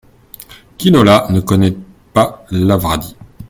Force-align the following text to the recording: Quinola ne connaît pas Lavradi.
Quinola 0.79 1.27
ne 1.29 1.41
connaît 1.41 1.77
pas 2.11 2.43
Lavradi. 2.49 3.15